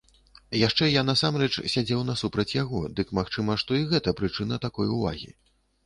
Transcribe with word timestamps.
Яшчэ 0.67 0.87
я 0.99 1.03
насамрэч 1.09 1.51
сядзеў 1.73 2.01
насупраць 2.09 2.47
яго, 2.63 2.83
дык 3.01 3.07
магчыма, 3.21 3.61
што 3.65 3.71
і 3.85 3.89
гэта 3.93 4.19
прычына 4.23 4.63
такой 4.69 4.87
увагі. 4.99 5.35